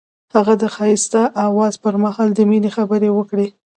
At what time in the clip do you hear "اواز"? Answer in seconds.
1.47-1.73